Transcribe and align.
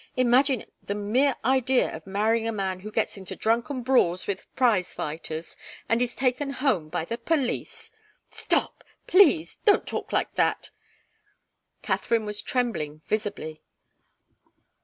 Imagine 0.17 0.65
the 0.81 0.95
mere 0.95 1.35
idea 1.45 1.95
of 1.95 2.07
marrying 2.07 2.47
a 2.47 2.51
man 2.51 2.79
who 2.79 2.89
gets 2.91 3.17
into 3.17 3.35
drunken 3.35 3.83
brawls 3.83 4.25
with 4.25 4.47
prize 4.55 4.95
fighters 4.95 5.55
and 5.87 6.01
is 6.01 6.15
taken 6.15 6.49
home 6.53 6.89
by 6.89 7.05
the 7.05 7.19
police" 7.19 7.91
"Stop 8.41 8.83
please! 9.05 9.59
Don't 9.63 9.85
talk 9.85 10.11
like 10.11 10.33
that!" 10.33 10.71
Katharine 11.83 12.25
was 12.25 12.41
trembling 12.41 13.03
visibly. 13.05 13.61